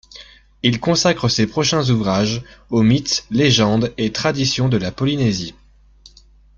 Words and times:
Il 0.63 0.79
consacre 0.79 1.29
ses 1.29 1.45
prochains 1.45 1.87
ouvrages 1.91 2.41
aux 2.71 2.81
mythes, 2.81 3.23
légendes 3.29 3.93
et 3.99 4.11
traditions 4.11 4.67
de 4.67 4.77
la 4.77 4.91
Polynésie. 4.91 5.53